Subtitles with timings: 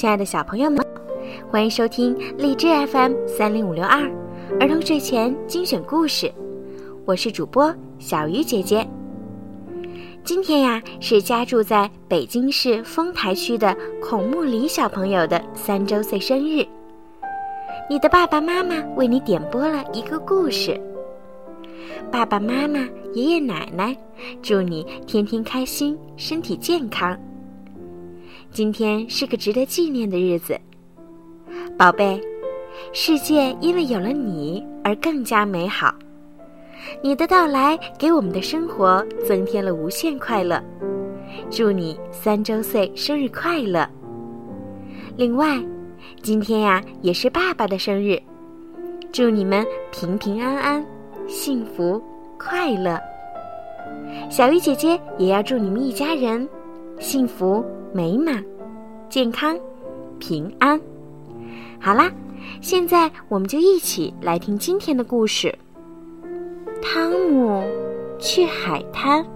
[0.00, 0.82] 亲爱的小朋友们，
[1.50, 4.10] 欢迎收听荔枝 FM 三零五六二
[4.58, 6.32] 儿童睡前精选故事，
[7.04, 8.88] 我是主播小鱼姐姐。
[10.24, 16.66] 今天呀，是家住在北京市丰台区的孔木里小朋友的三周岁生日。
[17.90, 20.80] 你的爸爸妈妈为你点播了一个故事。
[22.08, 23.96] 爸爸妈妈、爷爷奶奶，
[24.40, 27.18] 祝你天天开心，身体健康。
[28.52, 30.56] 今天是个值得纪念的日子，
[31.76, 32.22] 宝贝，
[32.92, 35.92] 世界因为有了你而更加美好。
[37.02, 40.62] 你的到来给我们的生活增添了无限快乐，
[41.50, 43.84] 祝你三周岁生日快乐！
[45.16, 45.60] 另外，
[46.22, 48.20] 今天呀也是爸爸的生日，
[49.10, 50.84] 祝你们平平安安、
[51.26, 52.02] 幸福
[52.38, 53.00] 快乐。
[54.28, 56.48] 小鱼姐姐也要祝你们一家人
[56.98, 57.64] 幸福。
[57.92, 58.44] 美满、
[59.08, 59.58] 健康、
[60.20, 60.80] 平安。
[61.80, 62.08] 好啦，
[62.60, 65.52] 现在我们就一起来听今天的故事。
[66.80, 67.64] 汤姆
[68.20, 69.26] 去海滩，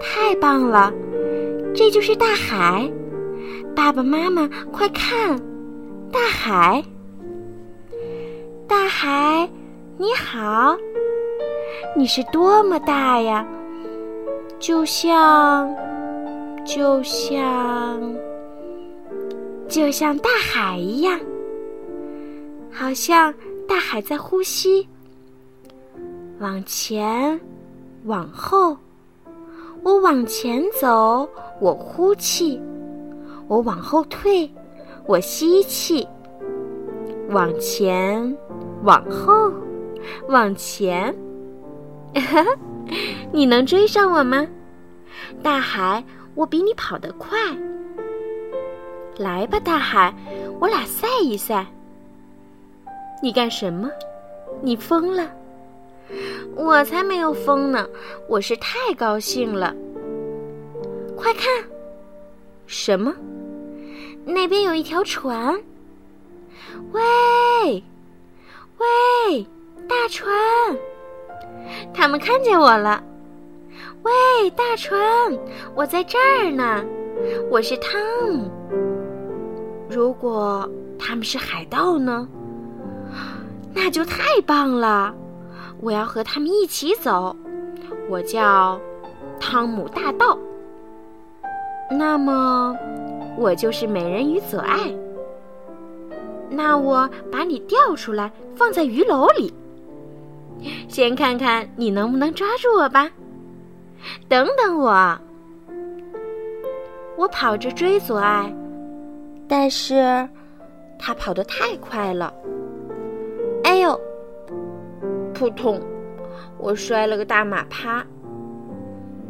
[0.00, 0.90] 太棒了！
[1.74, 2.90] 这就是大海。
[3.76, 5.38] 爸爸妈妈，快看，
[6.10, 6.82] 大海！
[8.66, 9.46] 大海，
[9.98, 10.74] 你好，
[11.94, 13.46] 你是多么大呀！
[14.58, 15.76] 就像，
[16.64, 18.00] 就像，
[19.68, 21.20] 就像大海一样，
[22.72, 23.32] 好像
[23.68, 24.88] 大海在呼吸。
[26.40, 27.38] 往前，
[28.06, 28.74] 往后，
[29.82, 31.28] 我往前走，
[31.60, 32.58] 我呼气；
[33.48, 34.50] 我往后退，
[35.06, 36.06] 我吸气。
[37.30, 38.36] 往前，
[38.84, 39.52] 往后，
[40.28, 41.12] 往前，
[43.32, 44.46] 你能追上我吗，
[45.42, 46.04] 大海？
[46.34, 47.38] 我比你跑得快。
[49.16, 50.14] 来吧，大海，
[50.60, 51.66] 我俩赛一赛。
[53.22, 53.90] 你干什么？
[54.60, 55.28] 你疯了？
[56.54, 57.88] 我才没有疯呢，
[58.28, 59.74] 我是太高兴了。
[61.16, 61.44] 快看，
[62.66, 63.12] 什么？
[64.28, 65.54] 那边有一条船。
[66.92, 67.82] 喂，
[68.78, 69.46] 喂，
[69.88, 70.28] 大船！
[71.94, 73.02] 他们看见我了，
[74.02, 74.98] 喂，大船，
[75.74, 76.84] 我在这儿呢，
[77.50, 78.50] 我是汤姆。
[79.88, 82.28] 如果他们是海盗呢？
[83.72, 85.14] 那就太棒了，
[85.80, 87.34] 我要和他们一起走。
[88.08, 88.80] 我叫
[89.38, 90.36] 汤姆大盗。
[91.90, 92.76] 那么，
[93.36, 94.78] 我就是美人鱼左爱。
[96.48, 99.52] 那我把你钓出来，放在鱼篓里。
[100.88, 103.10] 先看看你能不能抓住我吧。
[104.28, 105.18] 等等我，
[107.16, 108.54] 我跑着追左爱，
[109.48, 110.28] 但是
[110.98, 112.32] 他跑得太快了。
[113.64, 114.00] 哎呦！
[115.34, 115.80] 扑通！
[116.58, 118.02] 我摔了个大马趴。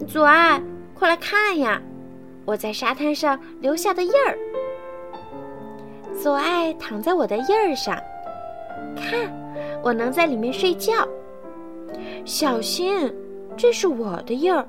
[0.06, 0.62] 左爱，
[0.94, 1.81] 快来看呀！
[2.47, 4.39] 我在沙滩上留下的印儿。
[6.15, 7.95] 左爱躺在我的印儿上，
[8.97, 9.31] 看，
[9.83, 10.93] 我能在里面睡觉。
[12.25, 13.12] 小心，
[13.56, 14.65] 这是我的印儿，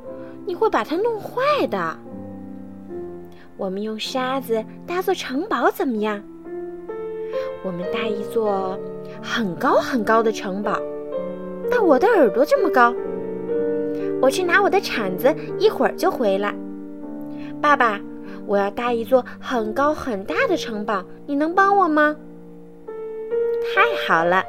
[0.46, 1.98] 你会把它弄坏的。
[3.56, 6.22] 我们用沙子搭座城堡怎么样？
[7.64, 8.78] 我们搭一座
[9.22, 10.80] 很高很高的城堡，
[11.70, 12.94] 到我的耳朵这么高。
[14.20, 16.54] 我去拿我的铲子，一会儿就回来。
[17.62, 18.00] 爸爸，
[18.46, 22.16] 我要搭一座很高很大的城堡，你能帮我吗？
[23.74, 24.44] 太好了。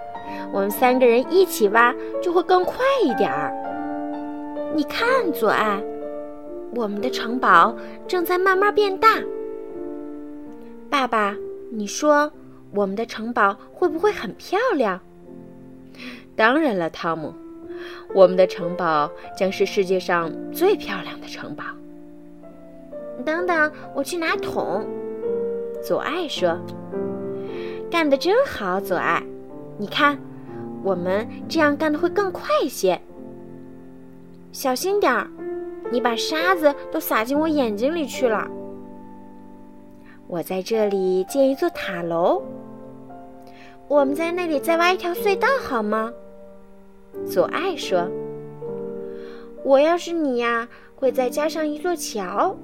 [0.52, 3.52] 我们三个人一起挖，就会更快一点儿。
[4.74, 5.82] 你看，左岸，
[6.74, 7.74] 我们的城堡
[8.06, 9.08] 正在慢慢变大。
[10.90, 11.34] 爸爸，
[11.72, 12.30] 你说
[12.72, 15.00] 我们的城堡会不会很漂亮？
[16.37, 17.34] 当然了，汤姆，
[18.14, 21.64] 我们的城堡将是世界上最漂亮的城堡。
[23.25, 24.87] 等等，我去拿桶。
[25.82, 26.59] 左爱说
[27.91, 29.23] ：“干得真好，左爱，
[29.76, 30.19] 你看。”
[30.85, 32.99] 我们这样干的会更快些。
[34.53, 35.29] 小心点儿，
[35.91, 38.49] 你把沙子都撒进我眼睛里去了。
[40.29, 42.41] 我在这里建一座塔楼，
[43.88, 46.12] 我们在那里再挖一条隧道好吗？
[47.26, 48.09] 左爱说
[49.64, 52.56] ：“我要是你呀，会再加上一座桥。”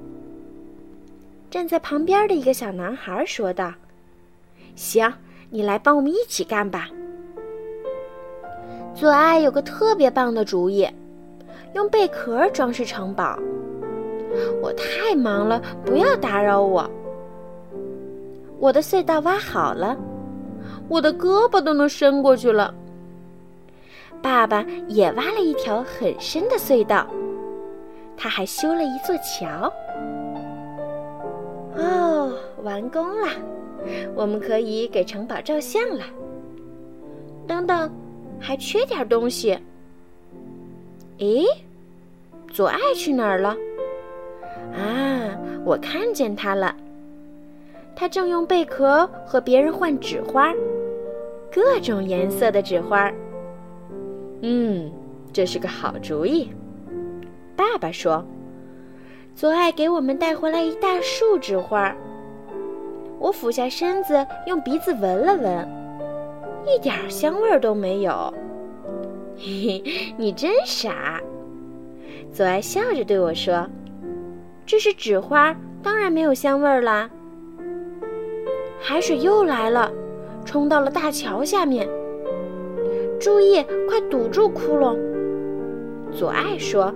[1.54, 3.72] 站在旁边的一个小男孩说道
[4.74, 5.08] ：“行，
[5.50, 6.88] 你来帮我们一起干吧。”
[8.92, 10.84] 左爱有个特别棒的主意，
[11.74, 13.38] 用贝壳装饰城堡。
[14.60, 16.90] 我太忙了，不要打扰我。
[18.58, 19.96] 我的隧道挖好了，
[20.88, 22.74] 我的胳膊都能伸过去了。
[24.20, 27.06] 爸爸也挖了一条很深的隧道，
[28.16, 29.72] 他还修了一座桥。
[32.64, 33.28] 完工了，
[34.14, 36.04] 我们可以给城堡照相了。
[37.46, 37.90] 等等，
[38.40, 39.58] 还缺点东西。
[41.18, 41.44] 诶，
[42.50, 43.50] 左爱去哪儿了？
[44.72, 46.74] 啊，我看见他了。
[47.94, 50.52] 他正用贝壳和别人换纸花，
[51.52, 53.12] 各种颜色的纸花。
[54.40, 54.90] 嗯，
[55.32, 56.50] 这是个好主意。
[57.54, 58.24] 爸爸说
[59.36, 61.94] ：“左爱给我们带回来一大束纸花。”
[63.24, 64.14] 我俯下身子，
[64.46, 65.66] 用鼻子闻了闻，
[66.66, 68.12] 一点香味都没有。
[69.34, 71.18] 嘿嘿，你真傻！
[72.30, 73.66] 左爱笑着对我说
[74.66, 77.08] ：“这是纸花，当然没有香味啦。”
[78.78, 79.90] 海水又来了，
[80.44, 81.88] 冲到了大桥下面。
[83.18, 84.98] 注意，快堵住窟窿！
[86.12, 86.92] 左爱说：“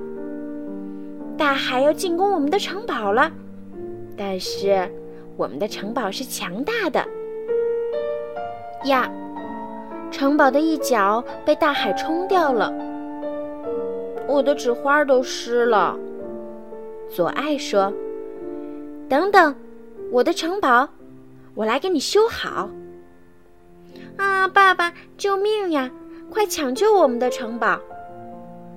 [1.38, 3.32] 大海要进攻我们的城堡了，
[4.14, 4.86] 但是
[5.38, 7.02] 我们的城堡是强大的。”
[8.84, 9.08] 呀，
[10.10, 12.72] 城堡的一角被大海冲掉了，
[14.26, 15.96] 我的纸花都湿了。
[17.08, 17.92] 左爱说
[19.08, 19.54] ：“等等，
[20.10, 20.88] 我的城堡。”
[21.54, 22.70] 我来给你修好。
[24.16, 25.90] 啊，爸爸，救命呀！
[26.30, 27.80] 快抢救我们的城堡！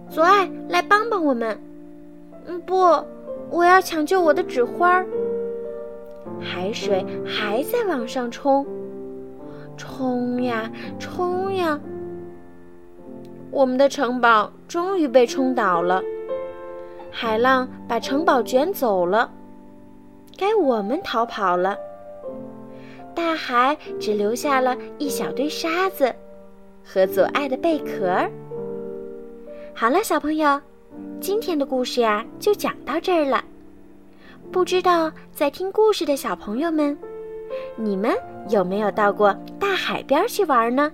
[0.09, 1.59] 左爱，来帮帮我们。
[2.47, 2.75] 嗯，不，
[3.51, 5.05] 我要抢救我的纸花儿。
[6.41, 8.65] 海水还在往上冲，
[9.77, 11.79] 冲呀，冲呀！
[13.51, 16.01] 我们的城堡终于被冲倒了，
[17.11, 19.29] 海浪把城堡卷走了，
[20.37, 21.77] 该我们逃跑了。
[23.13, 26.15] 大海只留下了一小堆沙子
[26.83, 28.15] 和左爱的贝壳。
[29.73, 30.59] 好了，小朋友，
[31.19, 33.43] 今天的故事呀就讲到这儿了。
[34.51, 36.95] 不知道在听故事的小朋友们，
[37.77, 38.13] 你们
[38.49, 40.91] 有没有到过大海边去玩呢？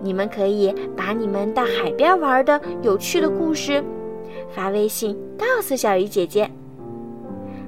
[0.00, 3.84] 你们可以把你们到海边玩的有趣的故事
[4.50, 6.50] 发微信告诉小鱼姐姐。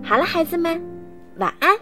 [0.03, 0.83] 好了，孩子们，
[1.37, 1.77] 晚安。